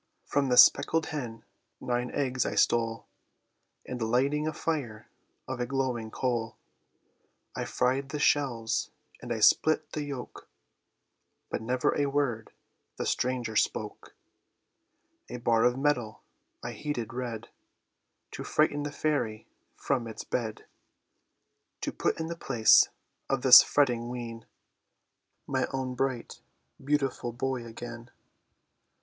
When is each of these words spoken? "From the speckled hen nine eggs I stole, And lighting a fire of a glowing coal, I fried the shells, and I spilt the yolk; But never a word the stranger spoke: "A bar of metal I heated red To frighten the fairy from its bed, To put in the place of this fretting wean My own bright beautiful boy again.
"From 0.25 0.49
the 0.49 0.57
speckled 0.57 1.05
hen 1.13 1.45
nine 1.79 2.09
eggs 2.09 2.43
I 2.43 2.55
stole, 2.55 3.05
And 3.85 4.01
lighting 4.01 4.47
a 4.47 4.51
fire 4.51 5.07
of 5.47 5.59
a 5.59 5.67
glowing 5.67 6.09
coal, 6.09 6.57
I 7.55 7.65
fried 7.65 8.09
the 8.09 8.17
shells, 8.17 8.89
and 9.21 9.31
I 9.31 9.41
spilt 9.41 9.91
the 9.91 10.01
yolk; 10.03 10.47
But 11.51 11.61
never 11.61 11.95
a 11.95 12.07
word 12.07 12.49
the 12.97 13.05
stranger 13.05 13.55
spoke: 13.55 14.15
"A 15.29 15.37
bar 15.37 15.63
of 15.65 15.77
metal 15.77 16.23
I 16.63 16.71
heated 16.71 17.13
red 17.13 17.49
To 18.31 18.43
frighten 18.43 18.81
the 18.81 18.91
fairy 18.91 19.45
from 19.75 20.07
its 20.07 20.23
bed, 20.23 20.65
To 21.81 21.91
put 21.91 22.19
in 22.19 22.25
the 22.25 22.35
place 22.35 22.89
of 23.29 23.43
this 23.43 23.61
fretting 23.61 24.09
wean 24.09 24.47
My 25.45 25.67
own 25.71 25.93
bright 25.93 26.41
beautiful 26.83 27.31
boy 27.31 27.65
again. 27.67 28.09